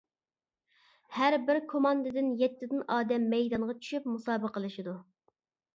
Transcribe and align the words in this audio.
ھەربىر 1.17 1.59
كوماندىدىن 1.73 2.33
يەتتىدىن 2.41 2.83
ئادەم 2.97 3.29
مەيدانغا 3.35 3.81
چۈشۈپ 3.83 4.13
مۇسابىقىلىشىدۇ. 4.17 5.01